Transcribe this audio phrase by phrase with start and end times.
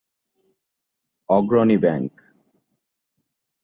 [1.29, 2.13] Agrani bank.